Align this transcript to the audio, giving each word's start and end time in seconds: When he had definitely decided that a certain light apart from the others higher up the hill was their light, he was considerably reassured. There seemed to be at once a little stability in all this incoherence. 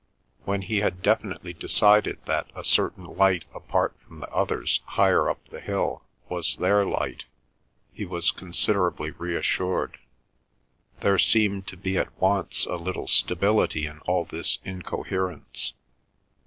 When 0.45 0.63
he 0.63 0.79
had 0.79 1.03
definitely 1.03 1.53
decided 1.53 2.25
that 2.25 2.49
a 2.55 2.63
certain 2.63 3.03
light 3.03 3.45
apart 3.53 3.95
from 4.01 4.19
the 4.19 4.29
others 4.31 4.79
higher 4.83 5.29
up 5.29 5.47
the 5.49 5.61
hill 5.61 6.01
was 6.27 6.55
their 6.55 6.83
light, 6.87 7.25
he 7.93 8.03
was 8.05 8.31
considerably 8.31 9.11
reassured. 9.11 9.99
There 11.01 11.19
seemed 11.19 11.67
to 11.67 11.77
be 11.77 11.99
at 11.99 12.19
once 12.19 12.65
a 12.65 12.77
little 12.77 13.07
stability 13.07 13.85
in 13.85 13.99
all 14.07 14.25
this 14.25 14.57
incoherence. 14.65 15.73